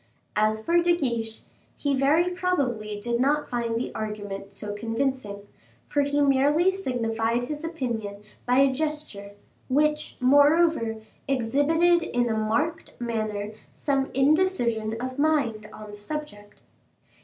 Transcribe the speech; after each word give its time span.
As 0.35 0.65
for 0.65 0.81
De 0.81 0.97
Guiche, 0.97 1.43
he 1.77 1.93
very 1.95 2.31
probably 2.31 2.99
did 2.99 3.19
not 3.19 3.47
find 3.47 3.75
the 3.75 3.93
argument 3.93 4.51
so 4.51 4.73
convincing, 4.73 5.47
for 5.87 6.01
he 6.01 6.19
merely 6.21 6.71
signified 6.71 7.43
his 7.43 7.63
opinion 7.63 8.23
by 8.47 8.57
a 8.57 8.71
gesture, 8.73 9.33
which, 9.69 10.17
moreover, 10.19 10.97
exhibited 11.27 12.01
in 12.01 12.27
a 12.29 12.35
marked 12.35 12.99
manner 12.99 13.51
some 13.73 14.09
indecision 14.15 14.99
of 14.99 15.19
mind 15.19 15.69
on 15.71 15.91
the 15.91 15.95
subject. 15.97 16.63